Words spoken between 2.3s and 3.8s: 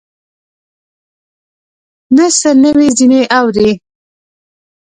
څه نوي ځینې اورې